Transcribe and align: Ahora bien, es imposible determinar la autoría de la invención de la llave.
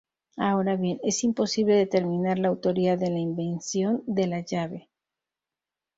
Ahora 0.37 0.77
bien, 0.77 0.99
es 1.03 1.23
imposible 1.23 1.75
determinar 1.75 2.39
la 2.39 2.47
autoría 2.47 2.97
de 2.97 3.11
la 3.11 3.19
invención 3.19 4.03
de 4.07 4.25
la 4.25 4.39
llave. 4.39 4.89